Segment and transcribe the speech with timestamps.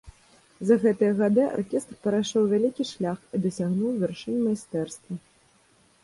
[0.67, 5.13] За гэтыя гады аркестр прайшоў вялікі шлях і дасягнуў вяршынь майстэрства.